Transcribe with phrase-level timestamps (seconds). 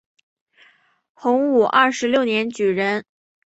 [1.13, 3.05] 洪武二十六年举人。